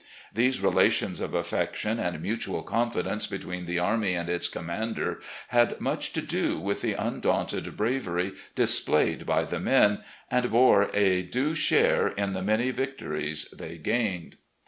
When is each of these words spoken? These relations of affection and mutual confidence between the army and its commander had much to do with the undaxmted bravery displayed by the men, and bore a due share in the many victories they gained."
These 0.33 0.61
relations 0.63 1.21
of 1.21 1.35
affection 1.35 1.99
and 1.99 2.19
mutual 2.23 2.63
confidence 2.63 3.27
between 3.27 3.67
the 3.67 3.77
army 3.77 4.15
and 4.15 4.29
its 4.29 4.47
commander 4.47 5.19
had 5.49 5.79
much 5.79 6.11
to 6.13 6.23
do 6.23 6.59
with 6.59 6.81
the 6.81 6.95
undaxmted 6.95 7.77
bravery 7.77 8.31
displayed 8.55 9.27
by 9.27 9.43
the 9.45 9.59
men, 9.59 9.99
and 10.31 10.49
bore 10.49 10.89
a 10.95 11.21
due 11.21 11.53
share 11.53 12.07
in 12.07 12.33
the 12.33 12.41
many 12.41 12.71
victories 12.71 13.45
they 13.55 13.77
gained." 13.77 14.37